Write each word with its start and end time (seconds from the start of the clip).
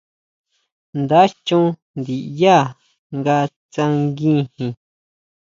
Nda 1.01 1.21
chon 1.45 1.65
ndinyá 1.99 2.57
nga 3.17 3.35
tsanguijin. 3.71 4.71